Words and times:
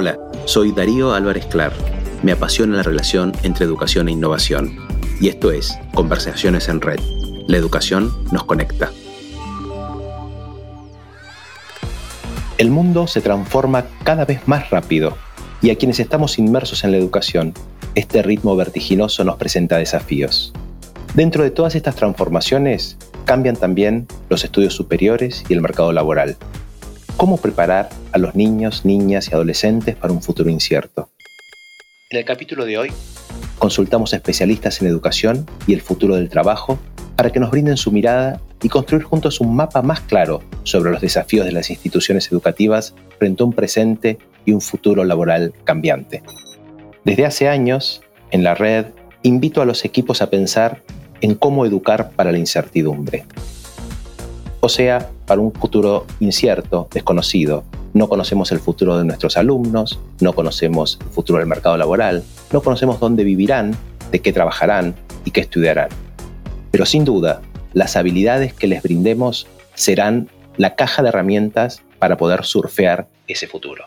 Hola, 0.00 0.16
soy 0.44 0.70
Darío 0.70 1.12
Álvarez 1.12 1.46
Clar. 1.46 1.72
Me 2.22 2.30
apasiona 2.30 2.76
la 2.76 2.84
relación 2.84 3.32
entre 3.42 3.64
educación 3.64 4.06
e 4.08 4.12
innovación. 4.12 4.76
Y 5.20 5.26
esto 5.26 5.50
es 5.50 5.76
Conversaciones 5.92 6.68
en 6.68 6.80
Red. 6.80 7.00
La 7.48 7.56
educación 7.56 8.14
nos 8.30 8.44
conecta. 8.44 8.92
El 12.58 12.70
mundo 12.70 13.08
se 13.08 13.20
transforma 13.20 13.86
cada 14.04 14.24
vez 14.24 14.46
más 14.46 14.70
rápido 14.70 15.18
y 15.62 15.70
a 15.70 15.74
quienes 15.74 15.98
estamos 15.98 16.38
inmersos 16.38 16.84
en 16.84 16.92
la 16.92 16.98
educación, 16.98 17.52
este 17.96 18.22
ritmo 18.22 18.54
vertiginoso 18.54 19.24
nos 19.24 19.34
presenta 19.34 19.78
desafíos. 19.78 20.52
Dentro 21.14 21.42
de 21.42 21.50
todas 21.50 21.74
estas 21.74 21.96
transformaciones, 21.96 22.98
cambian 23.24 23.56
también 23.56 24.06
los 24.28 24.44
estudios 24.44 24.74
superiores 24.74 25.44
y 25.48 25.54
el 25.54 25.60
mercado 25.60 25.92
laboral 25.92 26.36
cómo 27.18 27.36
preparar 27.36 27.88
a 28.12 28.18
los 28.18 28.36
niños, 28.36 28.84
niñas 28.84 29.28
y 29.28 29.34
adolescentes 29.34 29.96
para 29.96 30.12
un 30.12 30.22
futuro 30.22 30.48
incierto. 30.48 31.10
En 32.10 32.18
el 32.20 32.24
capítulo 32.24 32.64
de 32.64 32.78
hoy, 32.78 32.92
consultamos 33.58 34.12
a 34.12 34.16
especialistas 34.16 34.80
en 34.80 34.86
educación 34.86 35.44
y 35.66 35.74
el 35.74 35.82
futuro 35.82 36.14
del 36.14 36.30
trabajo 36.30 36.78
para 37.16 37.30
que 37.30 37.40
nos 37.40 37.50
brinden 37.50 37.76
su 37.76 37.90
mirada 37.90 38.40
y 38.62 38.68
construir 38.68 39.02
juntos 39.02 39.40
un 39.40 39.56
mapa 39.56 39.82
más 39.82 40.00
claro 40.02 40.44
sobre 40.62 40.92
los 40.92 41.00
desafíos 41.00 41.44
de 41.44 41.50
las 41.50 41.70
instituciones 41.70 42.30
educativas 42.30 42.94
frente 43.18 43.42
a 43.42 43.46
un 43.46 43.52
presente 43.52 44.18
y 44.44 44.52
un 44.52 44.60
futuro 44.60 45.02
laboral 45.02 45.52
cambiante. 45.64 46.22
Desde 47.04 47.26
hace 47.26 47.48
años, 47.48 48.00
en 48.30 48.44
la 48.44 48.54
red, 48.54 48.86
invito 49.24 49.60
a 49.60 49.66
los 49.66 49.84
equipos 49.84 50.22
a 50.22 50.30
pensar 50.30 50.82
en 51.20 51.34
cómo 51.34 51.66
educar 51.66 52.12
para 52.12 52.30
la 52.30 52.38
incertidumbre 52.38 53.24
o 54.60 54.68
sea, 54.68 55.10
para 55.26 55.40
un 55.40 55.52
futuro 55.52 56.06
incierto, 56.20 56.88
desconocido. 56.92 57.64
No 57.94 58.08
conocemos 58.08 58.52
el 58.52 58.58
futuro 58.58 58.98
de 58.98 59.04
nuestros 59.04 59.36
alumnos, 59.36 59.98
no 60.20 60.32
conocemos 60.32 60.98
el 61.00 61.08
futuro 61.08 61.38
del 61.38 61.48
mercado 61.48 61.76
laboral, 61.76 62.22
no 62.52 62.62
conocemos 62.62 63.00
dónde 63.00 63.24
vivirán, 63.24 63.76
de 64.10 64.20
qué 64.20 64.32
trabajarán 64.32 64.94
y 65.24 65.30
qué 65.30 65.40
estudiarán. 65.40 65.88
Pero 66.70 66.86
sin 66.86 67.04
duda, 67.04 67.40
las 67.72 67.96
habilidades 67.96 68.52
que 68.52 68.66
les 68.66 68.82
brindemos 68.82 69.46
serán 69.74 70.28
la 70.56 70.74
caja 70.74 71.02
de 71.02 71.08
herramientas 71.08 71.82
para 71.98 72.16
poder 72.16 72.44
surfear 72.44 73.08
ese 73.26 73.46
futuro. 73.46 73.86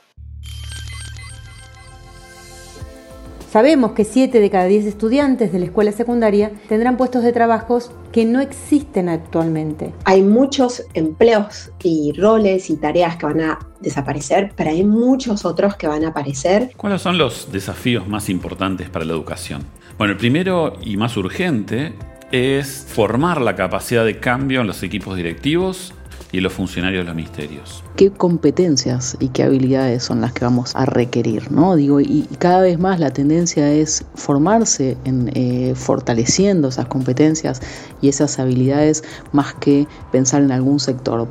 Sabemos 3.51 3.91
que 3.91 4.05
7 4.05 4.39
de 4.39 4.49
cada 4.49 4.63
10 4.63 4.85
estudiantes 4.85 5.51
de 5.51 5.59
la 5.59 5.65
escuela 5.65 5.91
secundaria 5.91 6.53
tendrán 6.69 6.95
puestos 6.95 7.21
de 7.21 7.33
trabajos 7.33 7.91
que 8.13 8.23
no 8.23 8.39
existen 8.39 9.09
actualmente. 9.09 9.91
Hay 10.05 10.21
muchos 10.21 10.83
empleos 10.93 11.69
y 11.83 12.13
roles 12.13 12.69
y 12.69 12.77
tareas 12.77 13.17
que 13.17 13.25
van 13.25 13.41
a 13.41 13.59
desaparecer, 13.81 14.53
pero 14.55 14.69
hay 14.69 14.85
muchos 14.85 15.43
otros 15.43 15.75
que 15.75 15.85
van 15.85 16.05
a 16.05 16.11
aparecer. 16.11 16.71
¿Cuáles 16.77 17.01
son 17.01 17.17
los 17.17 17.51
desafíos 17.51 18.07
más 18.07 18.29
importantes 18.29 18.89
para 18.89 19.03
la 19.03 19.11
educación? 19.11 19.63
Bueno, 19.97 20.13
el 20.13 20.17
primero 20.17 20.77
y 20.81 20.95
más 20.95 21.17
urgente 21.17 21.91
es 22.31 22.85
formar 22.87 23.41
la 23.41 23.57
capacidad 23.57 24.05
de 24.05 24.17
cambio 24.17 24.61
en 24.61 24.67
los 24.67 24.81
equipos 24.81 25.17
directivos 25.17 25.93
y 26.31 26.39
los 26.39 26.53
funcionarios 26.53 27.01
de 27.01 27.05
los 27.05 27.15
ministerios. 27.15 27.83
¿Qué 27.95 28.11
competencias 28.11 29.17
y 29.19 29.29
qué 29.29 29.43
habilidades 29.43 30.03
son 30.03 30.21
las 30.21 30.33
que 30.33 30.45
vamos 30.45 30.75
a 30.75 30.85
requerir? 30.85 31.51
¿no? 31.51 31.75
Digo, 31.75 31.99
y, 31.99 32.27
cada 32.39 32.61
vez 32.61 32.79
más 32.79 32.99
la 32.99 33.11
tendencia 33.11 33.71
es 33.71 34.05
formarse 34.15 34.97
en 35.05 35.31
eh, 35.35 35.73
fortaleciendo 35.75 36.69
esas 36.69 36.87
competencias 36.87 37.61
y 38.01 38.09
esas 38.09 38.39
habilidades 38.39 39.03
más 39.31 39.53
que 39.55 39.87
pensar 40.11 40.41
en 40.41 40.51
algún 40.51 40.79
sector. 40.79 41.27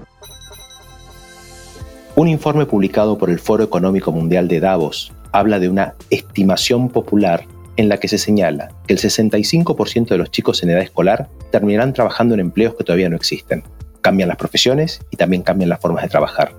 Un 2.17 2.29
informe 2.29 2.67
publicado 2.67 3.17
por 3.17 3.31
el 3.31 3.39
Foro 3.39 3.65
Económico 3.65 4.13
Mundial 4.13 4.49
de 4.49 4.61
Davos 4.61 5.13
habla 5.33 5.59
de 5.59 5.69
una 5.69 5.95
estimación 6.11 6.89
popular 6.89 7.47
en 7.77 7.89
la 7.89 7.99
que 7.99 8.09
se 8.09 8.19
señala 8.19 8.73
que 8.87 8.95
el 8.95 8.99
65% 8.99 10.09
de 10.09 10.19
los 10.19 10.31
chicos 10.31 10.63
en 10.63 10.71
edad 10.71 10.83
escolar 10.83 11.29
terminarán 11.51 11.95
trabajando 11.95 12.35
en 12.35 12.41
empleos 12.41 12.75
que 12.75 12.85
todavía 12.85 13.09
no 13.09 13.17
existen 13.17 13.63
cambian 14.01 14.29
las 14.29 14.37
profesiones 14.37 15.01
y 15.11 15.17
también 15.17 15.43
cambian 15.43 15.71
las 15.71 15.81
formas 15.81 16.03
de 16.03 16.09
trabajar. 16.09 16.53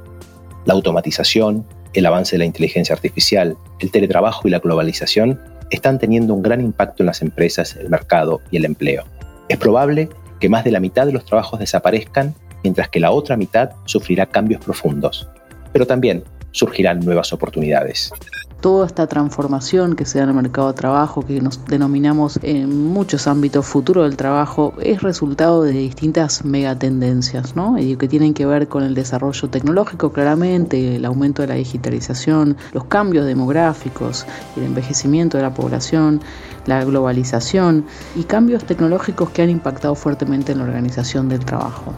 La 0.65 0.73
automatización, 0.73 1.65
el 1.93 2.05
avance 2.05 2.35
de 2.35 2.39
la 2.39 2.45
inteligencia 2.45 2.93
artificial, 2.93 3.57
el 3.79 3.91
teletrabajo 3.91 4.47
y 4.47 4.51
la 4.51 4.59
globalización 4.59 5.39
están 5.69 5.99
teniendo 5.99 6.33
un 6.33 6.41
gran 6.41 6.61
impacto 6.61 7.03
en 7.03 7.07
las 7.07 7.21
empresas, 7.21 7.75
el 7.75 7.89
mercado 7.89 8.41
y 8.51 8.57
el 8.57 8.65
empleo. 8.65 9.03
Es 9.49 9.57
probable 9.57 10.09
que 10.39 10.49
más 10.49 10.63
de 10.63 10.71
la 10.71 10.79
mitad 10.79 11.05
de 11.05 11.13
los 11.13 11.25
trabajos 11.25 11.59
desaparezcan, 11.59 12.35
mientras 12.63 12.89
que 12.89 12.99
la 12.99 13.11
otra 13.11 13.37
mitad 13.37 13.71
sufrirá 13.85 14.25
cambios 14.25 14.63
profundos. 14.63 15.27
Pero 15.71 15.87
también 15.87 16.23
surgirán 16.51 16.99
nuevas 16.99 17.31
oportunidades 17.33 18.11
toda 18.61 18.85
esta 18.85 19.07
transformación 19.07 19.95
que 19.95 20.05
se 20.05 20.19
da 20.19 20.23
en 20.23 20.29
el 20.29 20.35
mercado 20.35 20.67
de 20.67 20.73
trabajo, 20.75 21.25
que 21.25 21.41
nos 21.41 21.65
denominamos 21.65 22.39
en 22.43 22.87
muchos 22.87 23.27
ámbitos 23.27 23.65
futuro 23.65 24.03
del 24.03 24.15
trabajo, 24.15 24.73
es 24.79 25.01
resultado 25.01 25.63
de 25.63 25.71
distintas 25.71 26.45
megatendencias, 26.45 27.55
¿no? 27.55 27.77
Y 27.77 27.97
que 27.97 28.07
tienen 28.07 28.33
que 28.33 28.45
ver 28.45 28.67
con 28.67 28.83
el 28.83 28.93
desarrollo 28.93 29.49
tecnológico, 29.49 30.11
claramente, 30.11 30.95
el 30.95 31.05
aumento 31.05 31.41
de 31.41 31.47
la 31.47 31.55
digitalización, 31.55 32.55
los 32.71 32.85
cambios 32.85 33.25
demográficos, 33.25 34.25
el 34.55 34.63
envejecimiento 34.63 35.37
de 35.37 35.43
la 35.43 35.53
población, 35.53 36.21
la 36.65 36.83
globalización 36.85 37.85
y 38.15 38.23
cambios 38.23 38.63
tecnológicos 38.63 39.31
que 39.31 39.41
han 39.41 39.49
impactado 39.49 39.95
fuertemente 39.95 40.51
en 40.51 40.59
la 40.59 40.65
organización 40.65 41.27
del 41.29 41.43
trabajo. 41.43 41.93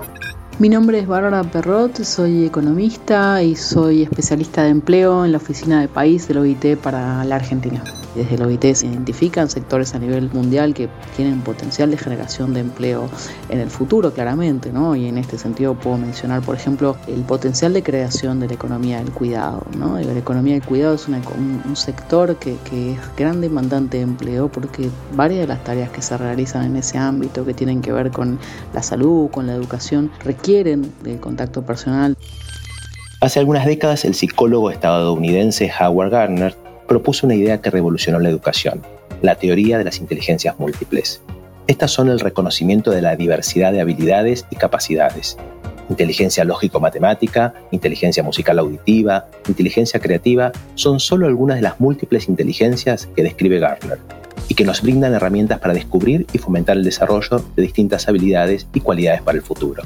Mi 0.60 0.70
nombre 0.70 1.00
es 1.00 1.08
Bárbara 1.08 1.44
Perrot, 1.44 2.04
soy 2.04 2.46
economista 2.46 3.42
y 3.42 3.56
soy 3.56 4.04
especialista 4.04 4.64
de 4.64 4.70
empleo 4.70 5.26
en 5.26 5.32
la 5.32 5.40
oficina 5.40 5.82
de 5.82 5.88
país 5.88 6.28
del 6.28 6.38
OIT 6.38 6.78
para 6.78 7.26
la 7.26 7.36
Argentina. 7.38 7.84
Desde 8.16 8.36
el 8.36 8.44
OIT 8.44 8.74
se 8.76 8.88
identifican 8.88 9.50
sectores 9.50 9.96
a 9.96 10.00
nivel 10.00 10.30
mundial 10.32 10.74
que 10.74 10.90
tienen 11.16 11.42
potencial 11.42 11.92
de 11.92 11.98
generación 11.98 12.54
de 12.54 12.62
empleo 12.62 13.10
en 13.50 13.60
el 13.60 13.70
futuro, 13.70 14.14
claramente, 14.14 14.72
¿no? 14.72 14.96
Y 14.96 15.08
en 15.08 15.18
este 15.18 15.38
sentido 15.38 15.76
puedo 15.76 15.98
mencionar, 15.98 16.42
por 16.42 16.56
ejemplo, 16.56 16.96
el 17.08 17.22
potencial 17.22 17.74
de 17.74 17.84
creación 17.84 18.40
de 18.40 18.48
la 18.48 18.54
economía 18.54 18.98
del 18.98 19.12
cuidado, 19.12 19.66
¿no? 19.78 20.00
La 20.00 20.18
economía 20.18 20.54
del 20.54 20.64
cuidado 20.64 20.96
es 20.96 21.08
un, 21.08 21.14
sector 21.76 22.36
que, 22.36 22.56
que 22.70 22.94
es 22.94 23.00
gran 23.18 23.42
demandante 23.42 23.98
de 23.98 24.04
empleo 24.04 24.48
porque 24.48 24.90
varias 25.16 25.42
de 25.42 25.48
las 25.48 25.64
tareas 25.64 25.90
que 25.90 26.02
se 26.02 26.16
realizan 26.18 26.66
en 26.66 26.76
ese 26.78 26.98
ámbito 26.98 27.46
que 27.46 27.54
tienen 27.54 27.82
que 27.82 27.92
ver 27.92 28.12
con 28.12 28.38
la 28.74 28.84
salud, 28.84 29.30
con 29.32 29.48
la 29.48 29.54
educación, 29.54 30.12
requieren 30.24 30.92
contacto 31.20 31.64
personal. 31.64 32.18
Hace 33.22 33.40
algunas 33.40 33.66
décadas 33.66 34.06
el 34.06 34.16
psicólogo 34.16 34.70
estadounidense 34.70 35.72
Howard 35.80 36.12
Gardner 36.12 36.63
propuso 36.88 37.26
una 37.26 37.36
idea 37.36 37.62
que 37.62 37.70
revolucionó 37.70 38.20
la 38.20 38.30
educación, 38.30 38.82
la 39.22 39.36
teoría 39.36 39.78
de 39.78 39.84
las 39.84 40.00
inteligencias 40.00 40.60
múltiples. 40.60 41.22
Estas 41.68 41.92
son 41.92 42.10
el 42.10 42.20
reconocimiento 42.20 42.92
de 42.92 43.02
la 43.02 43.16
diversidad 43.16 43.72
de 43.72 43.82
habilidades 43.82 44.46
y 44.50 44.56
capacidades. 44.56 45.38
Inteligencia 45.90 46.44
lógico-matemática, 46.44 47.54
inteligencia 47.72 48.24
musical 48.24 48.60
auditiva, 48.60 49.28
inteligencia 49.48 50.00
creativa 50.00 50.52
son 50.76 51.00
solo 51.00 51.28
algunas 51.28 51.58
de 51.58 51.64
las 51.64 51.80
múltiples 51.80 52.28
inteligencias 52.28 53.08
que 53.16 53.24
describe 53.24 53.60
Gardner 53.60 54.00
y 54.48 54.56
que 54.56 54.66
nos 54.66 54.82
brindan 54.82 55.14
herramientas 55.14 55.60
para 55.60 55.74
descubrir 55.74 56.26
y 56.34 56.38
fomentar 56.38 56.78
el 56.78 56.84
desarrollo 56.84 57.44
de 57.56 57.62
distintas 57.62 58.08
habilidades 58.08 58.68
y 58.74 58.82
cualidades 58.82 59.22
para 59.22 59.38
el 59.38 59.44
futuro. 59.44 59.84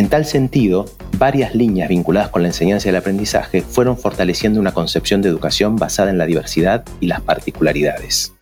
En 0.00 0.08
tal 0.08 0.24
sentido, 0.24 0.86
varias 1.18 1.54
líneas 1.54 1.90
vinculadas 1.90 2.30
con 2.30 2.40
la 2.40 2.48
enseñanza 2.48 2.88
y 2.88 2.90
el 2.90 2.96
aprendizaje 2.96 3.60
fueron 3.60 3.98
fortaleciendo 3.98 4.58
una 4.58 4.72
concepción 4.72 5.20
de 5.20 5.28
educación 5.28 5.76
basada 5.76 6.08
en 6.08 6.16
la 6.16 6.24
diversidad 6.24 6.86
y 7.00 7.06
las 7.06 7.20
particularidades. 7.20 8.32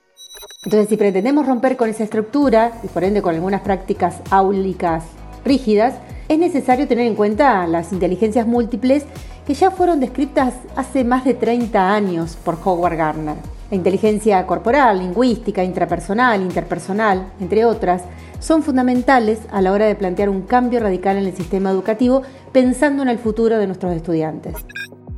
Entonces, 0.62 0.88
si 0.88 0.96
pretendemos 0.96 1.48
romper 1.48 1.76
con 1.76 1.90
esa 1.90 2.04
estructura, 2.04 2.80
y 2.84 2.86
por 2.86 3.02
ende 3.02 3.22
con 3.22 3.34
algunas 3.34 3.62
prácticas 3.62 4.18
áulicas 4.30 5.02
rígidas, 5.44 5.94
es 6.28 6.38
necesario 6.38 6.86
tener 6.86 7.08
en 7.08 7.16
cuenta 7.16 7.66
las 7.66 7.92
inteligencias 7.92 8.46
múltiples 8.46 9.02
que 9.44 9.54
ya 9.54 9.72
fueron 9.72 9.98
descritas 9.98 10.54
hace 10.76 11.02
más 11.02 11.24
de 11.24 11.34
30 11.34 11.92
años 11.92 12.36
por 12.36 12.56
Howard 12.64 12.96
Gardner. 12.96 13.57
La 13.70 13.76
inteligencia 13.76 14.46
corporal, 14.46 14.98
lingüística, 14.98 15.62
intrapersonal, 15.62 16.40
interpersonal, 16.40 17.32
entre 17.38 17.66
otras, 17.66 18.02
son 18.38 18.62
fundamentales 18.62 19.40
a 19.50 19.60
la 19.60 19.72
hora 19.72 19.84
de 19.84 19.94
plantear 19.94 20.30
un 20.30 20.42
cambio 20.42 20.80
radical 20.80 21.18
en 21.18 21.26
el 21.26 21.36
sistema 21.36 21.70
educativo 21.70 22.22
pensando 22.50 23.02
en 23.02 23.10
el 23.10 23.18
futuro 23.18 23.58
de 23.58 23.66
nuestros 23.66 23.94
estudiantes. 23.94 24.54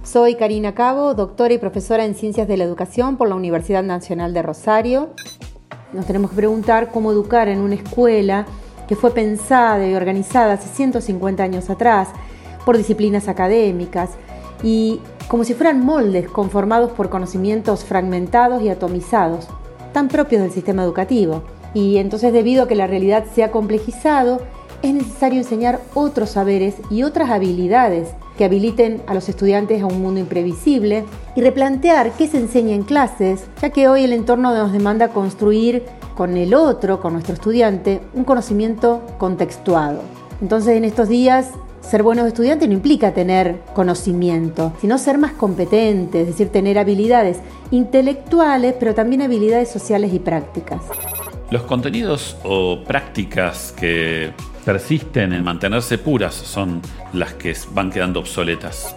Soy 0.03 0.35
Karina 0.35 0.75
Cabo, 0.75 1.15
doctora 1.15 1.55
y 1.55 1.59
profesora 1.59 2.05
en 2.05 2.17
Ciencias 2.17 2.49
de 2.49 2.57
la 2.57 2.65
Educación 2.65 3.17
por 3.17 3.29
la 3.29 3.37
Universidad 3.37 3.85
Nacional 3.85 4.35
de 4.35 4.43
Rosario. 4.43 5.11
Nos 5.93 6.07
tenemos 6.07 6.31
que 6.31 6.37
preguntar 6.37 6.91
cómo 6.91 7.13
educar 7.13 7.47
en 7.47 7.61
una 7.61 7.77
escuela 7.77 8.47
que 8.89 8.97
fue 8.97 9.13
pensada 9.13 9.87
y 9.87 9.95
organizada 9.95 10.55
hace 10.55 10.69
150 10.69 11.41
años 11.41 11.71
atrás 11.71 12.09
por 12.67 12.77
disciplinas 12.77 13.29
académicas 13.29 14.11
y 14.63 15.01
como 15.29 15.45
si 15.45 15.55
fueran 15.55 15.85
moldes 15.85 16.29
conformados 16.29 16.91
por 16.93 17.09
conocimientos 17.09 17.85
fragmentados 17.85 18.63
y 18.63 18.69
atomizados, 18.69 19.49
tan 19.93 20.09
propios 20.09 20.43
del 20.43 20.51
sistema 20.51 20.83
educativo. 20.83 21.43
Y 21.73 21.99
entonces 21.99 22.33
debido 22.33 22.65
a 22.65 22.69
que 22.69 22.75
la 22.75 22.87
realidad 22.87 23.25
se 23.33 23.45
ha 23.45 23.51
complejizado, 23.51 24.41
es 24.83 24.95
necesario 24.95 25.39
enseñar 25.39 25.81
otros 25.95 26.31
saberes 26.31 26.77
y 26.91 27.03
otras 27.03 27.31
habilidades 27.31 28.09
que 28.39 28.45
habiliten 28.45 29.03
a 29.07 29.15
los 29.15 29.29
estudiantes 29.29 29.83
a 29.83 29.87
un 29.87 30.01
mundo 30.01 30.21
imprevisible 30.21 31.05
y 31.37 31.43
replantear 31.43 32.13
qué 32.13 32.27
se 32.27 32.39
enseña 32.39 32.75
en 32.75 32.83
clases, 32.83 33.45
ya 33.61 33.71
que 33.71 33.89
hoy 33.89 34.05
el 34.05 34.15
entorno 34.15 34.55
nos 34.55 34.73
demanda 34.73 35.09
construir 35.09 35.85
con 36.17 36.37
el 36.37 36.55
otro, 36.55 37.01
con 37.01 37.13
nuestro 37.13 37.35
estudiante, 37.35 38.01
un 38.15 38.25
conocimiento 38.25 39.03
contextuado. 39.19 40.01
Entonces 40.41 40.77
en 40.77 40.85
estos 40.85 41.09
días 41.09 41.51
ser 41.81 42.03
buenos 42.03 42.27
estudiantes 42.27 42.69
no 42.69 42.75
implica 42.75 43.13
tener 43.13 43.61
conocimiento, 43.75 44.73
sino 44.81 44.99
ser 44.99 45.19
más 45.19 45.33
competentes, 45.33 46.23
es 46.23 46.27
decir, 46.29 46.49
tener 46.51 46.79
habilidades 46.79 47.39
intelectuales, 47.71 48.75
pero 48.79 48.95
también 48.95 49.23
habilidades 49.23 49.71
sociales 49.71 50.13
y 50.13 50.19
prácticas. 50.19 50.83
Los 51.51 51.63
contenidos 51.63 52.37
o 52.45 52.85
prácticas 52.85 53.73
que 53.73 54.33
persisten 54.65 55.33
en 55.33 55.43
mantenerse 55.43 55.99
puras 55.99 56.35
son 56.35 56.81
las 57.13 57.35
que 57.35 57.57
van 57.73 57.91
quedando 57.91 58.21
obsoletas. 58.21 58.95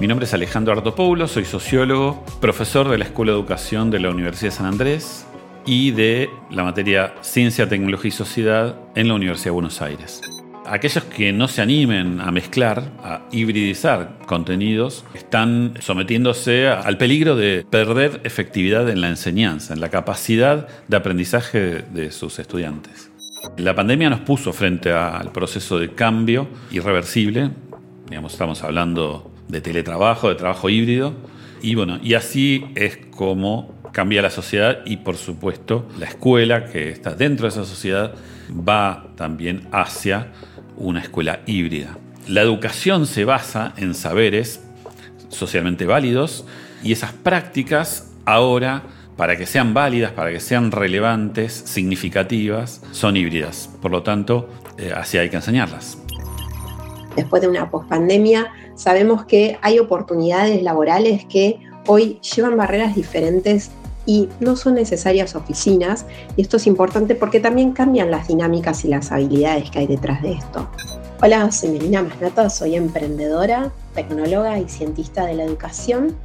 Mi 0.00 0.06
nombre 0.06 0.26
es 0.26 0.34
Alejandro 0.34 0.74
Artopoulos, 0.74 1.30
soy 1.30 1.44
sociólogo, 1.44 2.22
profesor 2.40 2.88
de 2.88 2.98
la 2.98 3.04
Escuela 3.04 3.32
de 3.32 3.38
Educación 3.38 3.90
de 3.90 4.00
la 4.00 4.10
Universidad 4.10 4.50
de 4.50 4.56
San 4.56 4.66
Andrés 4.66 5.24
y 5.64 5.92
de 5.92 6.28
la 6.50 6.64
materia 6.64 7.14
Ciencia, 7.22 7.68
Tecnología 7.68 8.08
y 8.08 8.12
Sociedad 8.12 8.76
en 8.94 9.08
la 9.08 9.14
Universidad 9.14 9.46
de 9.46 9.52
Buenos 9.52 9.80
Aires 9.80 10.33
aquellos 10.66 11.04
que 11.04 11.32
no 11.32 11.48
se 11.48 11.62
animen 11.62 12.20
a 12.20 12.30
mezclar, 12.30 12.90
a 13.02 13.22
hibridizar 13.30 14.18
contenidos, 14.26 15.04
están 15.14 15.74
sometiéndose 15.80 16.68
al 16.68 16.98
peligro 16.98 17.36
de 17.36 17.66
perder 17.68 18.20
efectividad 18.24 18.88
en 18.88 19.00
la 19.00 19.08
enseñanza, 19.08 19.74
en 19.74 19.80
la 19.80 19.90
capacidad 19.90 20.68
de 20.88 20.96
aprendizaje 20.96 21.84
de 21.92 22.10
sus 22.10 22.38
estudiantes. 22.38 23.10
La 23.58 23.74
pandemia 23.74 24.08
nos 24.08 24.20
puso 24.20 24.52
frente 24.52 24.92
al 24.92 25.30
proceso 25.32 25.78
de 25.78 25.94
cambio 25.94 26.48
irreversible, 26.70 27.50
digamos, 28.08 28.32
estamos 28.32 28.62
hablando 28.62 29.30
de 29.48 29.60
teletrabajo, 29.60 30.28
de 30.28 30.34
trabajo 30.34 30.70
híbrido, 30.70 31.14
y 31.60 31.74
bueno, 31.74 31.98
y 32.02 32.14
así 32.14 32.64
es 32.74 32.98
como 33.10 33.74
cambia 33.92 34.20
la 34.22 34.30
sociedad 34.30 34.80
y 34.84 34.98
por 34.98 35.16
supuesto 35.16 35.88
la 35.98 36.06
escuela 36.06 36.66
que 36.66 36.90
está 36.90 37.14
dentro 37.14 37.44
de 37.44 37.50
esa 37.50 37.64
sociedad 37.64 38.12
va 38.50 39.06
también 39.16 39.68
hacia 39.72 40.32
una 40.76 41.00
escuela 41.00 41.40
híbrida. 41.46 41.96
La 42.28 42.40
educación 42.40 43.06
se 43.06 43.24
basa 43.24 43.74
en 43.76 43.94
saberes 43.94 44.60
socialmente 45.28 45.86
válidos 45.86 46.46
y 46.82 46.92
esas 46.92 47.12
prácticas 47.12 48.12
ahora, 48.24 48.82
para 49.16 49.36
que 49.36 49.46
sean 49.46 49.74
válidas, 49.74 50.12
para 50.12 50.30
que 50.30 50.40
sean 50.40 50.70
relevantes, 50.70 51.52
significativas, 51.52 52.82
son 52.92 53.16
híbridas. 53.16 53.70
Por 53.80 53.90
lo 53.90 54.02
tanto, 54.02 54.48
eh, 54.78 54.92
así 54.94 55.18
hay 55.18 55.30
que 55.30 55.36
enseñarlas. 55.36 55.98
Después 57.16 57.42
de 57.42 57.48
una 57.48 57.70
pospandemia, 57.70 58.52
sabemos 58.74 59.24
que 59.24 59.58
hay 59.62 59.78
oportunidades 59.78 60.62
laborales 60.62 61.24
que 61.26 61.60
hoy 61.86 62.18
llevan 62.20 62.56
barreras 62.56 62.94
diferentes 62.94 63.70
y 64.06 64.28
no 64.40 64.56
son 64.56 64.74
necesarias 64.74 65.34
oficinas. 65.34 66.06
Y 66.36 66.42
esto 66.42 66.56
es 66.56 66.66
importante 66.66 67.14
porque 67.14 67.40
también 67.40 67.72
cambian 67.72 68.10
las 68.10 68.28
dinámicas 68.28 68.84
y 68.84 68.88
las 68.88 69.12
habilidades 69.12 69.70
que 69.70 69.80
hay 69.80 69.86
detrás 69.86 70.22
de 70.22 70.32
esto. 70.32 70.68
Hola, 71.22 71.50
soy 71.52 71.70
Melina 71.70 72.06
soy 72.50 72.76
emprendedora, 72.76 73.72
tecnóloga 73.94 74.58
y 74.58 74.68
cientista 74.68 75.24
de 75.24 75.34
la 75.34 75.44
educación. 75.44 76.16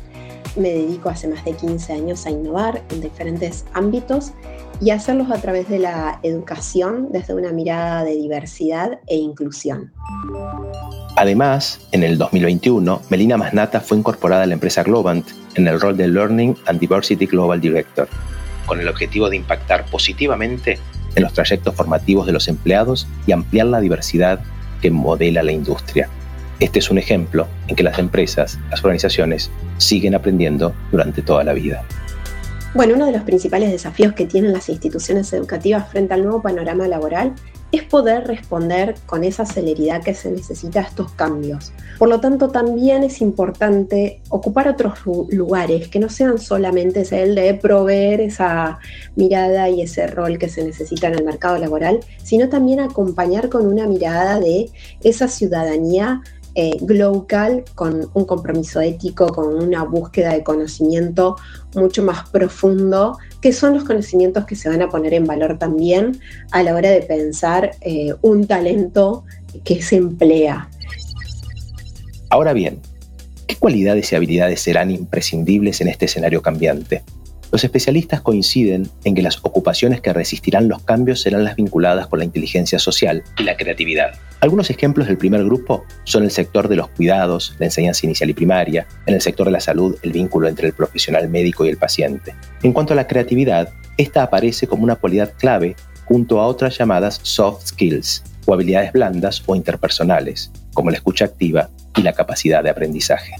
Me 0.56 0.70
dedico 0.70 1.10
hace 1.10 1.28
más 1.28 1.46
de 1.46 1.54
15 1.54 1.94
años 1.94 2.26
a 2.26 2.31
innovar 2.31 2.84
en 2.90 3.02
diferentes 3.02 3.66
ámbitos 3.74 4.34
y 4.81 4.90
hacerlos 4.90 5.31
a 5.31 5.38
través 5.38 5.70
de 5.70 5.80
la 5.80 6.20
educación 6.24 7.10
desde 7.12 7.34
una 7.34 7.52
mirada 7.52 8.04
de 8.04 8.16
diversidad 8.16 9.00
e 9.08 9.16
inclusión. 9.16 9.92
Además, 11.15 11.79
en 11.91 12.03
el 12.03 12.17
2021, 12.17 13.01
Melina 13.09 13.38
Masnata 13.38 13.81
fue 13.81 13.97
incorporada 13.97 14.44
a 14.44 14.45
la 14.45 14.53
empresa 14.53 14.83
Globant 14.83 15.27
en 15.56 15.67
el 15.67 15.79
rol 15.79 15.97
de 15.97 16.07
Learning 16.07 16.56
and 16.65 16.79
Diversity 16.79 17.25
Global 17.25 17.59
Director, 17.59 18.07
con 18.65 18.79
el 18.79 18.88
objetivo 18.88 19.29
de 19.29 19.35
impactar 19.35 19.85
positivamente 19.85 20.79
en 21.15 21.23
los 21.23 21.33
trayectos 21.33 21.75
formativos 21.75 22.25
de 22.25 22.31
los 22.31 22.47
empleados 22.47 23.07
y 23.27 23.31
ampliar 23.31 23.67
la 23.67 23.81
diversidad 23.81 24.39
que 24.81 24.91
modela 24.91 25.44
la 25.44 25.51
industria. 25.51 26.07
Este 26.59 26.79
es 26.79 26.89
un 26.89 26.97
ejemplo 26.97 27.47
en 27.67 27.75
que 27.75 27.83
las 27.83 28.00
empresas, 28.00 28.59
las 28.69 28.83
organizaciones, 28.83 29.50
siguen 29.77 30.15
aprendiendo 30.15 30.73
durante 30.91 31.21
toda 31.21 31.44
la 31.44 31.53
vida. 31.53 31.83
Bueno, 32.75 32.95
uno 32.95 33.07
de 33.07 33.13
los 33.13 33.23
principales 33.23 33.71
desafíos 33.71 34.13
que 34.13 34.25
tienen 34.25 34.53
las 34.53 34.69
instituciones 34.69 35.33
educativas 35.33 35.89
frente 35.89 36.13
al 36.13 36.23
nuevo 36.23 36.41
panorama 36.41 36.88
laboral 36.88 37.33
es 37.71 37.83
poder 37.83 38.27
responder 38.27 38.95
con 39.06 39.24
esa 39.24 39.45
celeridad 39.45 40.01
que 40.01 40.16
se 40.16 40.31
necesita 40.31 40.80
a 40.80 40.83
estos 40.83 41.12
cambios. 41.12 41.71
Por 41.98 42.10
lo 42.10 42.19
tanto, 42.19 42.50
también 42.50 43.04
es 43.04 43.21
importante 43.21 44.21
ocupar 44.30 44.68
otros 44.68 45.00
lugares 45.30 45.88
que 45.89 46.00
no 46.00 46.10
sean 46.10 46.39
solamente 46.39 47.06
el 47.12 47.36
de 47.36 47.54
proveer 47.54 48.21
esa 48.21 48.80
mirada 49.16 49.69
y 49.69 49.81
ese 49.81 50.07
rol 50.07 50.38
que 50.38 50.50
se 50.50 50.63
necesita 50.63 51.07
en 51.07 51.16
el 51.16 51.25
mercado 51.25 51.57
laboral, 51.57 52.00
sino 52.24 52.50
también 52.50 52.80
acompañar 52.80 53.50
con 53.50 53.68
una 53.68 53.86
mirada 53.86 54.39
de 54.39 54.69
esa 55.04 55.27
ciudadanía 55.27 56.21
eh, 56.59 57.63
con 57.73 58.09
un 58.13 58.25
compromiso 58.25 58.81
ético, 58.81 59.27
con 59.27 59.56
una 59.63 59.85
búsqueda 59.85 60.33
de 60.33 60.44
conocimiento 60.44 61.38
mucho 61.73 62.03
más 62.03 62.29
profundo, 62.29 63.17
que 63.41 63.53
son 63.53 63.75
los 63.75 63.85
conocimientos 63.85 64.45
que 64.45 64.56
se 64.56 64.67
van 64.67 64.81
a 64.81 64.89
poner 64.89 65.13
en 65.13 65.25
valor 65.25 65.57
también 65.57 66.19
a 66.51 66.61
la 66.63 66.75
hora 66.75 66.89
de 66.89 67.01
pensar 67.01 67.71
eh, 67.79 68.13
un 68.21 68.45
talento 68.45 69.23
que 69.63 69.81
se 69.81 69.95
emplea. 69.95 70.69
Ahora 72.29 72.51
bien, 72.51 72.81
¿qué 73.47 73.56
cualidades 73.56 74.11
y 74.11 74.15
habilidades 74.17 74.59
serán 74.59 74.91
imprescindibles 74.91 75.79
en 75.79 75.88
este 75.88 76.06
escenario 76.06 76.41
cambiante? 76.41 77.03
Los 77.51 77.63
especialistas 77.63 78.22
coinciden 78.22 78.90
en 79.04 79.16
que 79.16 79.24
las 79.24 79.40
ocupaciones 79.42 80.01
que 80.01 80.13
resistirán 80.13 80.68
los 80.68 80.84
cambios 80.84 81.22
serán 81.22 81.44
las 81.44 81.56
vinculadas 81.56 82.07
con 82.07 82.19
la 82.19 82.25
inteligencia 82.25 82.78
social 82.78 83.24
y 83.38 83.44
la 83.44 83.57
creatividad. 83.57 84.12
Algunos 84.42 84.69
ejemplos 84.69 85.07
del 85.07 85.18
primer 85.18 85.44
grupo 85.44 85.84
son 86.04 86.24
el 86.24 86.31
sector 86.31 86.68
de 86.68 86.75
los 86.75 86.90
cuidados, 86.90 87.56
la 87.57 87.66
enseñanza 87.66 88.06
inicial 88.06 88.30
y 88.30 88.34
primaria, 88.34 88.88
en 89.07 89.16
el 89.16 89.22
sector 89.22 89.48
de 89.48 89.51
la 89.51 89.60
salud, 89.60 89.98
el 90.04 90.12
vínculo 90.12 90.48
entre 90.48 90.68
el 90.68 90.74
profesional 90.74 91.28
médico 91.28 91.66
y 91.66 91.69
el 91.69 91.78
paciente. 91.78 92.36
En 92.62 92.72
cuanto 92.72 92.94
a 92.94 92.96
la 92.96 93.07
creatividad, 93.07 93.69
esta 93.98 94.24
aparece 94.24 94.68
como 94.68 94.84
una 94.84 94.95
cualidad 94.95 95.34
clave 95.38 95.75
junto 96.06 96.40
a 96.40 96.48
otras 96.48 96.78
llamadas 96.78 97.19
soft 97.24 97.68
skills, 97.68 98.24
o 98.45 98.54
habilidades 98.54 98.92
blandas 98.94 99.44
o 99.45 99.56
interpersonales, 99.56 100.52
como 100.74 100.90
la 100.90 100.98
escucha 100.98 101.25
activa 101.25 101.69
y 101.95 102.02
la 102.02 102.13
capacidad 102.13 102.63
de 102.63 102.69
aprendizaje. 102.69 103.34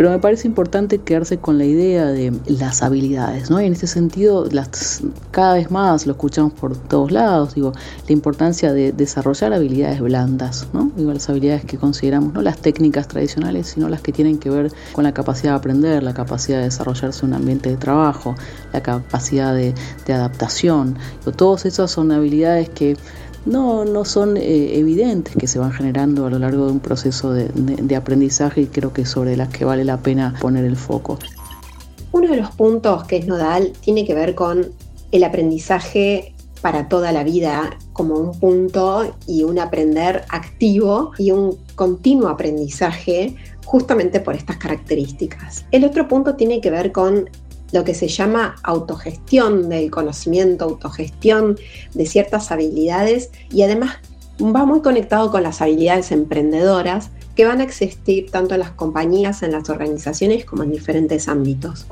Pero 0.00 0.08
me 0.08 0.18
parece 0.18 0.48
importante 0.48 0.96
quedarse 0.96 1.36
con 1.36 1.58
la 1.58 1.66
idea 1.66 2.06
de 2.06 2.32
las 2.46 2.82
habilidades, 2.82 3.50
¿no? 3.50 3.60
Y 3.60 3.66
en 3.66 3.74
este 3.74 3.86
sentido, 3.86 4.46
las, 4.50 5.02
cada 5.30 5.52
vez 5.52 5.70
más 5.70 6.06
lo 6.06 6.12
escuchamos 6.12 6.54
por 6.54 6.74
todos 6.74 7.12
lados, 7.12 7.54
digo, 7.54 7.72
la 8.06 8.12
importancia 8.14 8.72
de 8.72 8.92
desarrollar 8.92 9.52
habilidades 9.52 10.00
blandas, 10.00 10.68
¿no? 10.72 10.90
Digo, 10.96 11.12
las 11.12 11.28
habilidades 11.28 11.66
que 11.66 11.76
consideramos, 11.76 12.32
no 12.32 12.40
las 12.40 12.56
técnicas 12.56 13.08
tradicionales, 13.08 13.66
sino 13.66 13.90
las 13.90 14.00
que 14.00 14.10
tienen 14.10 14.38
que 14.38 14.48
ver 14.48 14.72
con 14.94 15.04
la 15.04 15.12
capacidad 15.12 15.52
de 15.52 15.58
aprender, 15.58 16.02
la 16.02 16.14
capacidad 16.14 16.56
de 16.56 16.64
desarrollarse 16.64 17.26
en 17.26 17.32
un 17.32 17.34
ambiente 17.34 17.68
de 17.68 17.76
trabajo, 17.76 18.36
la 18.72 18.82
capacidad 18.82 19.54
de, 19.54 19.74
de 20.06 20.12
adaptación. 20.14 20.96
Todas 21.36 21.66
esas 21.66 21.90
son 21.90 22.10
habilidades 22.10 22.70
que 22.70 22.96
no, 23.46 23.84
no 23.84 24.04
son 24.04 24.36
eh, 24.36 24.78
evidentes 24.78 25.36
que 25.36 25.46
se 25.46 25.58
van 25.58 25.72
generando 25.72 26.26
a 26.26 26.30
lo 26.30 26.38
largo 26.38 26.66
de 26.66 26.72
un 26.72 26.80
proceso 26.80 27.32
de, 27.32 27.48
de 27.48 27.96
aprendizaje 27.96 28.62
y 28.62 28.66
creo 28.66 28.92
que 28.92 29.04
sobre 29.04 29.36
las 29.36 29.48
que 29.48 29.64
vale 29.64 29.84
la 29.84 29.98
pena 29.98 30.34
poner 30.40 30.64
el 30.64 30.76
foco. 30.76 31.18
Uno 32.12 32.28
de 32.28 32.36
los 32.36 32.50
puntos 32.50 33.04
que 33.04 33.16
es 33.18 33.26
nodal 33.26 33.72
tiene 33.80 34.04
que 34.04 34.14
ver 34.14 34.34
con 34.34 34.66
el 35.12 35.24
aprendizaje 35.24 36.34
para 36.60 36.88
toda 36.88 37.12
la 37.12 37.24
vida 37.24 37.78
como 37.92 38.16
un 38.16 38.38
punto 38.38 39.14
y 39.26 39.44
un 39.44 39.58
aprender 39.58 40.24
activo 40.28 41.12
y 41.18 41.30
un 41.30 41.56
continuo 41.74 42.28
aprendizaje 42.28 43.34
justamente 43.64 44.20
por 44.20 44.34
estas 44.34 44.56
características. 44.56 45.64
El 45.70 45.84
otro 45.84 46.08
punto 46.08 46.34
tiene 46.34 46.60
que 46.60 46.70
ver 46.70 46.92
con 46.92 47.30
lo 47.72 47.84
que 47.84 47.94
se 47.94 48.08
llama 48.08 48.56
autogestión 48.62 49.68
del 49.68 49.90
conocimiento, 49.90 50.64
autogestión 50.64 51.56
de 51.94 52.06
ciertas 52.06 52.50
habilidades 52.50 53.30
y 53.50 53.62
además 53.62 53.96
va 54.40 54.64
muy 54.64 54.80
conectado 54.80 55.30
con 55.30 55.42
las 55.42 55.60
habilidades 55.60 56.12
emprendedoras 56.12 57.10
que 57.34 57.44
van 57.44 57.60
a 57.60 57.64
existir 57.64 58.30
tanto 58.30 58.54
en 58.54 58.60
las 58.60 58.72
compañías, 58.72 59.42
en 59.42 59.52
las 59.52 59.68
organizaciones 59.70 60.44
como 60.44 60.62
en 60.62 60.72
diferentes 60.72 61.28
ámbitos. 61.28 61.86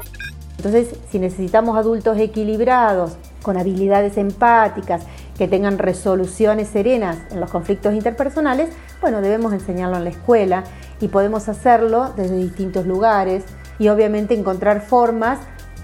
Entonces, 0.57 0.89
si 1.11 1.21
necesitamos 1.21 1.77
adultos 1.77 2.19
equilibrados, 2.19 3.17
con 3.43 3.57
habilidades 3.57 4.17
empáticas, 4.17 5.05
que 5.39 5.47
tengan 5.47 5.79
resoluciones 5.79 6.69
serenas 6.69 7.19
en 7.31 7.39
los 7.39 7.51
conflictos 7.51 7.95
interpersonales, 7.95 8.71
bueno, 9.01 9.21
debemos 9.21 9.53
enseñarlo 9.53 9.97
en 9.97 10.05
la 10.05 10.11
escuela 10.11 10.65
y 11.01 11.09
podemos 11.09 11.49
hacerlo 11.49 12.13
desde 12.17 12.37
distintos 12.37 12.87
lugares 12.87 13.45
y 13.79 13.89
obviamente 13.89 14.35
encontrar 14.35 14.81
formas 14.83 15.39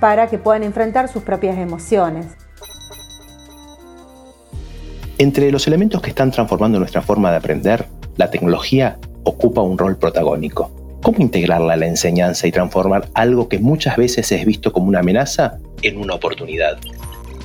para 0.04 0.26
que 0.26 0.36
puedan 0.36 0.64
enfrentar 0.64 1.08
sus 1.08 1.22
propias 1.22 1.56
emociones. 1.56 2.26
Entre 5.16 5.50
los 5.50 5.66
elementos 5.66 6.02
que 6.02 6.10
están 6.10 6.30
transformando 6.30 6.78
nuestra 6.78 7.00
forma 7.00 7.30
de 7.30 7.38
aprender, 7.38 7.86
la 8.18 8.28
tecnología 8.28 8.98
ocupa 9.22 9.62
un 9.62 9.78
rol 9.78 9.96
protagónico. 9.96 10.98
¿Cómo 11.02 11.20
integrarla 11.20 11.72
a 11.72 11.76
la 11.78 11.86
enseñanza 11.86 12.46
y 12.46 12.52
transformar 12.52 13.08
algo 13.14 13.48
que 13.48 13.58
muchas 13.58 13.96
veces 13.96 14.30
es 14.30 14.44
visto 14.44 14.74
como 14.74 14.88
una 14.88 14.98
amenaza 14.98 15.56
en 15.80 15.96
una 15.96 16.16
oportunidad? 16.16 16.76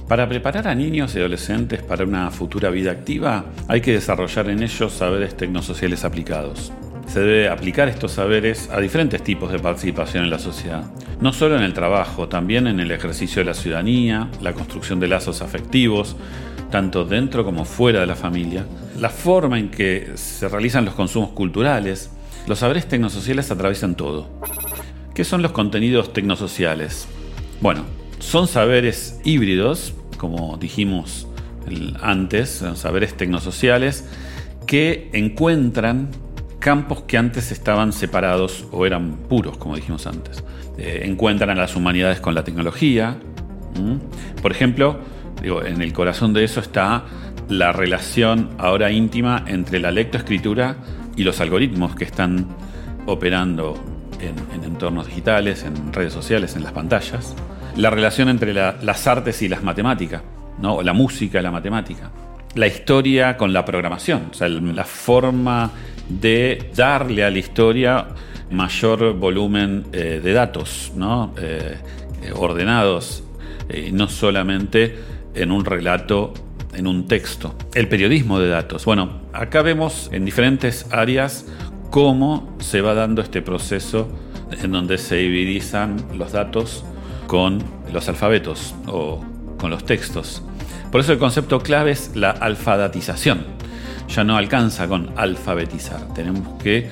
Para 0.09 0.27
preparar 0.27 0.67
a 0.67 0.75
niños 0.75 1.15
y 1.15 1.19
adolescentes 1.19 1.81
para 1.81 2.03
una 2.03 2.29
futura 2.29 2.69
vida 2.71 2.91
activa, 2.91 3.45
hay 3.69 3.79
que 3.79 3.93
desarrollar 3.93 4.49
en 4.49 4.63
ellos 4.63 4.91
saberes 4.91 5.37
tecnosociales 5.37 6.03
aplicados. 6.03 6.73
Se 7.09 7.19
debe 7.19 7.49
aplicar 7.49 7.89
estos 7.89 8.13
saberes 8.13 8.69
a 8.71 8.79
diferentes 8.79 9.23
tipos 9.23 9.51
de 9.51 9.59
participación 9.59 10.23
en 10.23 10.29
la 10.29 10.39
sociedad, 10.39 10.83
no 11.19 11.33
solo 11.33 11.57
en 11.57 11.63
el 11.63 11.73
trabajo, 11.73 12.29
también 12.29 12.67
en 12.67 12.79
el 12.79 12.91
ejercicio 12.91 13.39
de 13.39 13.45
la 13.45 13.53
ciudadanía, 13.53 14.29
la 14.41 14.53
construcción 14.53 14.99
de 14.99 15.07
lazos 15.07 15.41
afectivos, 15.41 16.15
tanto 16.69 17.05
dentro 17.05 17.43
como 17.43 17.65
fuera 17.65 17.99
de 17.99 18.05
la 18.05 18.15
familia, 18.15 18.65
la 18.99 19.09
forma 19.09 19.57
en 19.57 19.71
que 19.71 20.11
se 20.15 20.47
realizan 20.47 20.85
los 20.85 20.93
consumos 20.93 21.31
culturales, 21.31 22.11
los 22.47 22.59
saberes 22.59 22.87
tecnosociales 22.87 23.49
atraviesan 23.49 23.95
todo. 23.95 24.29
¿Qué 25.15 25.23
son 25.23 25.41
los 25.41 25.51
contenidos 25.51 26.13
tecnosociales? 26.13 27.07
Bueno, 27.59 27.85
son 28.19 28.47
saberes 28.47 29.19
híbridos 29.23 29.93
como 30.19 30.57
dijimos 30.57 31.25
antes, 32.01 32.63
saberes 32.75 33.17
tecnosociales, 33.17 34.07
que 34.67 35.09
encuentran 35.13 36.09
campos 36.59 37.03
que 37.03 37.17
antes 37.17 37.51
estaban 37.51 37.93
separados 37.93 38.65
o 38.71 38.85
eran 38.85 39.13
puros, 39.29 39.57
como 39.57 39.75
dijimos 39.75 40.05
antes. 40.07 40.43
Eh, 40.77 41.01
encuentran 41.05 41.49
a 41.49 41.55
las 41.55 41.75
humanidades 41.75 42.19
con 42.19 42.35
la 42.35 42.43
tecnología. 42.43 43.17
Por 44.41 44.51
ejemplo, 44.51 44.99
en 45.41 45.81
el 45.81 45.93
corazón 45.93 46.33
de 46.33 46.43
eso 46.43 46.59
está 46.59 47.05
la 47.47 47.71
relación 47.71 48.49
ahora 48.57 48.91
íntima 48.91 49.43
entre 49.47 49.79
la 49.79 49.91
lectoescritura 49.91 50.77
y 51.15 51.23
los 51.23 51.39
algoritmos 51.39 51.95
que 51.95 52.03
están 52.03 52.47
operando 53.05 53.75
en 54.19 54.63
entornos 54.63 55.07
digitales, 55.07 55.63
en 55.63 55.93
redes 55.93 56.13
sociales, 56.13 56.55
en 56.55 56.63
las 56.63 56.73
pantallas 56.73 57.35
la 57.79 57.89
relación 57.89 58.29
entre 58.29 58.53
las 58.53 59.07
artes 59.07 59.41
y 59.41 59.47
las 59.47 59.63
matemáticas, 59.63 60.21
¿no? 60.59 60.81
la 60.81 60.93
música 60.93 61.39
y 61.39 61.43
la 61.43 61.51
matemática. 61.51 62.11
La 62.55 62.67
historia 62.67 63.37
con 63.37 63.53
la 63.53 63.63
programación, 63.63 64.29
o 64.31 64.33
sea, 64.33 64.49
la 64.49 64.83
forma 64.83 65.71
de 66.09 66.71
darle 66.75 67.23
a 67.23 67.29
la 67.29 67.39
historia 67.39 68.07
mayor 68.51 69.13
volumen 69.13 69.85
eh, 69.91 70.19
de 70.23 70.33
datos, 70.33 70.91
¿no? 70.95 71.33
Eh, 71.37 71.77
eh, 72.23 72.31
ordenados, 72.35 73.23
no 73.91 74.07
solamente 74.09 74.97
en 75.35 75.51
un 75.51 75.63
relato, 75.63 76.33
en 76.73 76.87
un 76.87 77.07
texto. 77.07 77.53
El 77.75 77.87
periodismo 77.87 78.39
de 78.39 78.49
datos. 78.49 78.83
Bueno, 78.83 79.21
acá 79.31 79.61
vemos 79.61 80.09
en 80.11 80.25
diferentes 80.25 80.87
áreas 80.91 81.45
cómo 81.91 82.55
se 82.59 82.81
va 82.81 82.95
dando 82.95 83.21
este 83.21 83.43
proceso 83.43 84.09
en 84.51 84.71
donde 84.71 84.97
se 84.97 85.21
hibridizan 85.21 86.03
los 86.17 86.31
datos 86.31 86.83
con 87.27 87.63
los 87.93 88.09
alfabetos 88.09 88.73
o 88.87 89.23
con 89.59 89.69
los 89.69 89.85
textos. 89.85 90.41
Por 90.91 91.01
eso 91.01 91.13
el 91.13 91.19
concepto 91.19 91.59
clave 91.59 91.91
es 91.91 92.15
la 92.15 92.31
alfabetización. 92.31 93.45
Ya 94.09 94.23
no 94.23 94.37
alcanza 94.37 94.87
con 94.87 95.11
alfabetizar. 95.15 96.13
Tenemos 96.13 96.61
que 96.61 96.89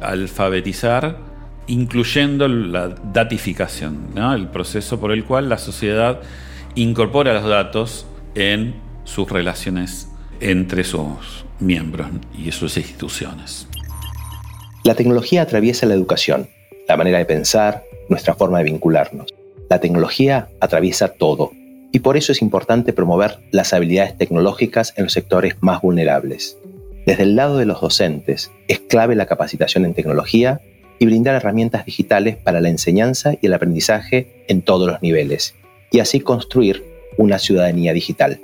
alfabetizar 0.00 1.30
incluyendo 1.70 2.48
la 2.48 2.88
datificación, 2.88 4.12
el 4.16 4.48
proceso 4.48 4.98
por 4.98 5.12
el 5.12 5.24
cual 5.24 5.48
la 5.48 5.56
sociedad 5.56 6.20
incorpora 6.74 7.32
los 7.32 7.48
datos 7.48 8.06
en 8.34 8.74
sus 9.04 9.30
relaciones 9.30 10.08
entre 10.40 10.82
sus 10.82 11.44
miembros 11.60 12.08
y 12.36 12.50
sus 12.50 12.76
instituciones. 12.76 13.68
La 14.82 14.94
tecnología 14.94 15.42
atraviesa 15.42 15.86
la 15.86 15.94
educación, 15.94 16.48
la 16.88 16.96
manera 16.96 17.18
de 17.18 17.24
pensar, 17.24 17.84
nuestra 18.08 18.34
forma 18.34 18.58
de 18.58 18.64
vincularnos. 18.64 19.32
La 19.68 19.78
tecnología 19.78 20.48
atraviesa 20.60 21.08
todo 21.08 21.52
y 21.92 22.00
por 22.00 22.16
eso 22.16 22.32
es 22.32 22.42
importante 22.42 22.92
promover 22.92 23.38
las 23.50 23.72
habilidades 23.72 24.16
tecnológicas 24.16 24.94
en 24.96 25.04
los 25.04 25.12
sectores 25.12 25.54
más 25.60 25.82
vulnerables. 25.82 26.56
Desde 27.06 27.24
el 27.24 27.36
lado 27.36 27.58
de 27.58 27.66
los 27.66 27.80
docentes, 27.80 28.50
es 28.68 28.78
clave 28.78 29.16
la 29.16 29.26
capacitación 29.26 29.84
en 29.84 29.94
tecnología 29.94 30.60
y 30.98 31.06
brindar 31.06 31.34
herramientas 31.34 31.86
digitales 31.86 32.36
para 32.36 32.60
la 32.60 32.68
enseñanza 32.68 33.34
y 33.40 33.46
el 33.46 33.54
aprendizaje 33.54 34.44
en 34.48 34.62
todos 34.62 34.86
los 34.86 35.02
niveles, 35.02 35.54
y 35.90 36.00
así 36.00 36.20
construir 36.20 36.84
una 37.16 37.38
ciudadanía 37.38 37.92
digital. 37.92 38.40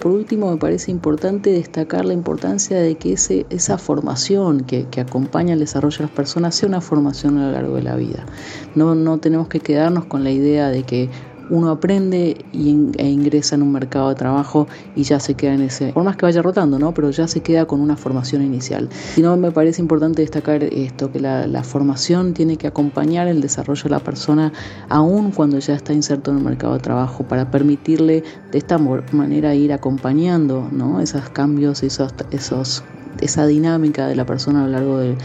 Por 0.00 0.12
último, 0.12 0.50
me 0.50 0.56
parece 0.56 0.90
importante 0.90 1.50
destacar 1.50 2.04
la 2.04 2.12
importancia 2.12 2.78
de 2.78 2.96
que 2.96 3.14
ese, 3.14 3.46
esa 3.50 3.78
formación 3.78 4.60
que, 4.60 4.86
acompaña 5.00 5.54
el 5.54 5.60
desarrollo 5.60 5.98
de 5.98 6.04
las 6.04 6.12
personas 6.12 6.54
sea 6.54 6.68
una 6.68 6.80
formación 6.80 7.38
a 7.38 7.46
lo 7.46 7.52
largo 7.52 7.76
de 7.76 7.82
la 7.82 7.96
vida. 7.96 8.26
No, 8.74 8.94
no 8.94 9.18
tenemos 9.18 9.48
que 9.48 9.60
quedarnos 9.60 10.04
con 10.04 10.22
la 10.22 10.30
idea 10.30 10.68
de 10.68 10.82
que 10.82 11.08
uno 11.50 11.70
aprende 11.70 12.44
e 12.52 13.08
ingresa 13.08 13.54
en 13.54 13.62
un 13.62 13.72
mercado 13.72 14.08
de 14.08 14.14
trabajo 14.14 14.66
y 14.94 15.04
ya 15.04 15.20
se 15.20 15.34
queda 15.34 15.54
en 15.54 15.62
ese, 15.62 15.92
por 15.92 16.04
más 16.04 16.16
que 16.16 16.26
vaya 16.26 16.42
rotando, 16.42 16.78
¿no? 16.78 16.92
Pero 16.94 17.10
ya 17.10 17.28
se 17.28 17.40
queda 17.40 17.66
con 17.66 17.80
una 17.80 17.96
formación 17.96 18.42
inicial. 18.42 18.88
Si 19.14 19.22
no, 19.22 19.36
me 19.36 19.52
parece 19.52 19.80
importante 19.80 20.22
destacar 20.22 20.62
esto, 20.64 21.12
que 21.12 21.20
la, 21.20 21.62
formación 21.62 22.32
tiene 22.32 22.56
que 22.56 22.66
acompañar 22.66 23.26
el 23.26 23.40
desarrollo 23.40 23.82
de 23.84 23.90
la 23.90 23.98
persona 23.98 24.52
aún 24.88 25.32
cuando 25.32 25.58
ya 25.58 25.74
está 25.74 25.92
inserto 25.92 26.30
en 26.30 26.38
el 26.38 26.44
mercado 26.44 26.74
de 26.74 26.80
trabajo, 26.80 27.24
para 27.24 27.50
permitirle 27.50 28.22
de 28.52 28.58
esta 28.58 28.78
manera 28.78 29.54
ir 29.54 29.72
acompañando, 29.72 30.68
¿no? 30.70 31.00
Esos 31.00 31.28
cambios, 31.30 31.82
esos, 31.82 32.84
esa 33.20 33.46
dinámica 33.46 34.06
de 34.06 34.14
la 34.14 34.26
persona 34.26 34.62
a 34.62 34.66
lo 34.66 34.72
largo 34.72 34.98
de, 34.98 35.16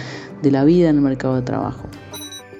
de 0.42 0.52
la 0.52 0.64
vida 0.64 0.90
en 0.90 0.96
el 0.96 1.02
mercado 1.02 1.36
de 1.36 1.42
trabajo. 1.44 1.88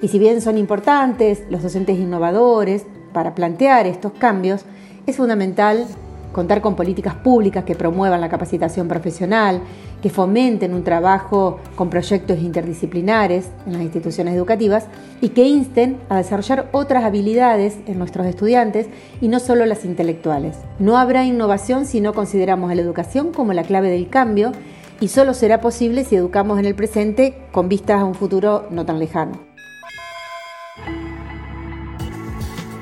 Y 0.00 0.08
si 0.08 0.18
bien 0.18 0.40
son 0.40 0.58
importantes 0.58 1.44
los 1.48 1.62
docentes 1.62 1.98
innovadores, 1.98 2.86
para 3.12 3.34
plantear 3.34 3.86
estos 3.86 4.12
cambios, 4.12 4.64
es 5.06 5.16
fundamental 5.16 5.86
contar 6.32 6.60
con 6.60 6.74
políticas 6.74 7.14
públicas 7.14 7.64
que 7.64 7.74
promuevan 7.74 8.20
la 8.20 8.28
capacitación 8.28 8.88
profesional, 8.88 9.60
que 10.00 10.10
fomenten 10.10 10.74
un 10.74 10.82
trabajo 10.82 11.60
con 11.76 11.90
proyectos 11.90 12.40
interdisciplinares 12.40 13.50
en 13.66 13.74
las 13.74 13.82
instituciones 13.82 14.34
educativas 14.34 14.86
y 15.20 15.28
que 15.28 15.44
insten 15.44 15.98
a 16.08 16.16
desarrollar 16.16 16.68
otras 16.72 17.04
habilidades 17.04 17.78
en 17.86 17.98
nuestros 17.98 18.26
estudiantes 18.26 18.88
y 19.20 19.28
no 19.28 19.38
solo 19.38 19.66
las 19.66 19.84
intelectuales. 19.84 20.56
No 20.78 20.96
habrá 20.96 21.24
innovación 21.24 21.86
si 21.86 22.00
no 22.00 22.14
consideramos 22.14 22.74
la 22.74 22.82
educación 22.82 23.32
como 23.32 23.52
la 23.52 23.62
clave 23.62 23.90
del 23.90 24.08
cambio 24.08 24.52
y 25.00 25.08
solo 25.08 25.34
será 25.34 25.60
posible 25.60 26.04
si 26.04 26.16
educamos 26.16 26.58
en 26.58 26.64
el 26.66 26.74
presente 26.74 27.36
con 27.52 27.68
vistas 27.68 28.00
a 28.00 28.04
un 28.04 28.14
futuro 28.14 28.66
no 28.70 28.84
tan 28.86 28.98
lejano. 28.98 29.51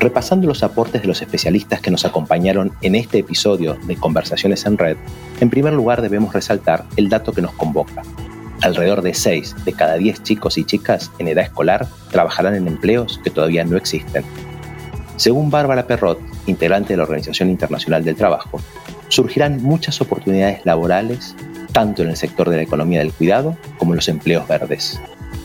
Repasando 0.00 0.46
los 0.46 0.62
aportes 0.62 1.02
de 1.02 1.08
los 1.08 1.20
especialistas 1.20 1.82
que 1.82 1.90
nos 1.90 2.06
acompañaron 2.06 2.72
en 2.80 2.94
este 2.94 3.18
episodio 3.18 3.74
de 3.86 3.96
Conversaciones 3.96 4.64
en 4.64 4.78
Red, 4.78 4.96
en 5.40 5.50
primer 5.50 5.74
lugar 5.74 6.00
debemos 6.00 6.32
resaltar 6.32 6.86
el 6.96 7.10
dato 7.10 7.32
que 7.32 7.42
nos 7.42 7.52
convoca. 7.52 8.02
Alrededor 8.62 9.02
de 9.02 9.12
6 9.12 9.56
de 9.66 9.72
cada 9.74 9.96
10 9.96 10.22
chicos 10.22 10.56
y 10.56 10.64
chicas 10.64 11.10
en 11.18 11.28
edad 11.28 11.44
escolar 11.44 11.86
trabajarán 12.10 12.54
en 12.54 12.66
empleos 12.66 13.20
que 13.22 13.28
todavía 13.28 13.62
no 13.66 13.76
existen. 13.76 14.24
Según 15.16 15.50
Bárbara 15.50 15.86
Perrot, 15.86 16.18
integrante 16.46 16.94
de 16.94 16.96
la 16.96 17.02
Organización 17.02 17.50
Internacional 17.50 18.02
del 18.02 18.16
Trabajo, 18.16 18.58
surgirán 19.08 19.62
muchas 19.62 20.00
oportunidades 20.00 20.64
laborales 20.64 21.36
tanto 21.72 22.02
en 22.02 22.08
el 22.08 22.16
sector 22.16 22.48
de 22.48 22.56
la 22.56 22.62
economía 22.62 23.00
del 23.00 23.12
cuidado 23.12 23.54
como 23.76 23.92
en 23.92 23.96
los 23.96 24.08
empleos 24.08 24.48
verdes. 24.48 24.98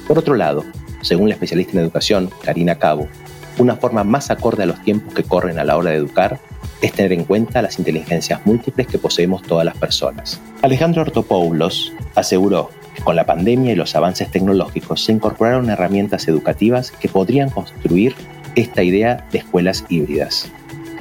Por 0.08 0.18
otro 0.18 0.36
lado, 0.36 0.64
según 1.02 1.28
la 1.28 1.36
especialista 1.36 1.74
en 1.74 1.80
educación, 1.80 2.30
Karina 2.42 2.76
Cabo, 2.76 3.10
una 3.58 3.76
forma 3.76 4.04
más 4.04 4.32
acorde 4.32 4.64
a 4.64 4.66
los 4.66 4.82
tiempos 4.84 5.14
que 5.14 5.24
corren 5.24 5.60
a 5.60 5.64
la 5.64 5.78
hora 5.78 5.92
de 5.92 5.98
educar 5.98 6.40
es 6.82 6.92
tener 6.92 7.14
en 7.14 7.24
cuenta 7.24 7.62
las 7.62 7.80
inteligencias 7.80 8.46
múltiples 8.46 8.88
que 8.88 9.00
poseemos 9.00 9.42
todas 9.44 9.66
las 9.66 9.78
personas. 9.78 10.42
Alejandro 10.62 11.04
Ortopoulos 11.04 11.94
aseguró 12.16 12.70
que 12.96 13.02
con 13.02 13.16
la 13.16 13.26
pandemia 13.26 13.74
y 13.74 13.76
los 13.76 13.96
avances 13.96 14.30
tecnológicos 14.30 15.04
se 15.04 15.12
incorporaron 15.12 15.70
herramientas 15.70 16.28
educativas 16.28 16.92
que 16.92 17.10
podrían 17.10 17.50
construir 17.50 18.16
esta 18.56 18.84
idea 18.84 19.26
de 19.32 19.40
escuelas 19.40 19.86
híbridas. 19.90 20.52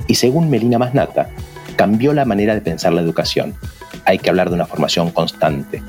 Y 0.07 0.15
según 0.17 0.51
Melina 0.51 0.79
Masnata, 0.79 1.31
cambió 1.77 2.13
la 2.13 2.25
manera 2.25 2.55
de 2.55 2.61
pensar 2.61 2.93
la 2.93 3.01
educación. 3.01 3.55
Hay 4.05 4.19
que 4.19 4.31
hablar 4.31 4.49
de 4.49 4.57
una 4.57 4.67
formación 4.67 5.11
constante. 5.11 5.83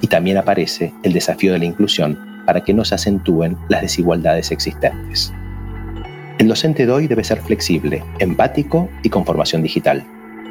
Y 0.00 0.08
también 0.08 0.36
aparece 0.36 0.92
el 1.04 1.12
desafío 1.12 1.52
de 1.52 1.60
la 1.60 1.64
inclusión 1.64 2.18
para 2.44 2.62
que 2.62 2.74
no 2.74 2.84
se 2.84 2.96
acentúen 2.96 3.56
las 3.68 3.82
desigualdades 3.82 4.50
existentes. 4.50 5.32
El 6.38 6.48
docente 6.48 6.86
de 6.86 6.92
hoy 6.92 7.06
debe 7.06 7.24
ser 7.24 7.40
flexible, 7.40 8.02
empático 8.18 8.88
y 9.02 9.10
con 9.10 9.24
formación 9.24 9.62
digital. 9.62 10.04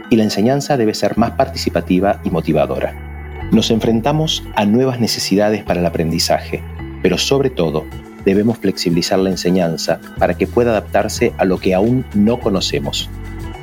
Y 0.10 0.16
la 0.16 0.24
enseñanza 0.24 0.78
debe 0.78 0.94
ser 0.94 1.18
más 1.18 1.32
participativa 1.32 2.22
y 2.24 2.30
motivadora. 2.30 3.50
Nos 3.52 3.72
enfrentamos 3.72 4.44
a 4.56 4.66
nuevas 4.66 5.00
necesidades 5.00 5.64
para 5.64 5.80
el 5.80 5.86
aprendizaje, 5.86 6.64
pero 7.02 7.18
sobre 7.18 7.50
todo 7.50 7.86
debemos 8.24 8.60
flexibilizar 8.60 9.20
la 9.20 9.32
enseñanza 9.32 10.00
para 10.20 10.36
que 10.36 10.48
pueda 10.48 10.72
adaptarse 10.72 11.34
a 11.38 11.46
lo 11.46 11.58
que 11.58 11.74
aún 11.74 12.06
no 12.14 12.40
conocemos. 12.40 13.10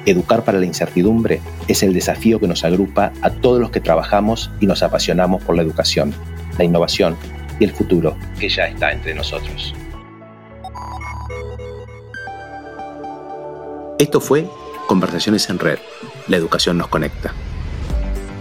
Educar 0.04 0.44
para 0.44 0.58
la 0.58 0.66
incertidumbre 0.66 1.40
es 1.68 1.82
el 1.82 1.94
desafío 1.94 2.40
que 2.40 2.48
nos 2.48 2.64
agrupa 2.64 3.12
a 3.22 3.30
todos 3.30 3.60
los 3.60 3.70
que 3.70 3.80
trabajamos 3.80 4.50
y 4.60 4.66
nos 4.66 4.82
apasionamos 4.82 5.42
por 5.42 5.54
la 5.54 5.62
educación, 5.62 6.12
la 6.58 6.64
innovación 6.64 7.16
y 7.60 7.64
el 7.64 7.70
futuro 7.70 8.16
que 8.38 8.48
ya 8.48 8.66
está 8.66 8.92
entre 8.92 9.14
nosotros. 9.14 9.74
Esto 13.98 14.20
fue 14.20 14.48
Conversaciones 14.86 15.50
en 15.50 15.58
Red. 15.58 15.78
La 16.28 16.36
educación 16.36 16.78
nos 16.78 16.86
conecta. 16.86 17.34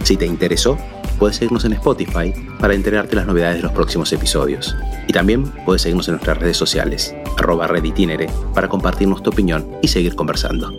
Si 0.04 0.16
te 0.16 0.24
interesó, 0.24 0.78
puedes 1.18 1.36
seguirnos 1.36 1.64
en 1.64 1.72
Spotify 1.72 2.32
para 2.60 2.74
enterarte 2.74 3.16
las 3.16 3.26
novedades 3.26 3.56
de 3.56 3.62
los 3.62 3.72
próximos 3.72 4.12
episodios. 4.12 4.76
Y 5.08 5.12
también 5.12 5.50
puedes 5.64 5.82
seguirnos 5.82 6.06
en 6.06 6.12
nuestras 6.12 6.38
redes 6.38 6.56
sociales, 6.56 7.12
arroba 7.36 7.66
reditinere, 7.66 8.30
para 8.54 8.68
compartirnos 8.68 9.20
tu 9.20 9.30
opinión 9.30 9.68
y 9.82 9.88
seguir 9.88 10.14
conversando. 10.14 10.72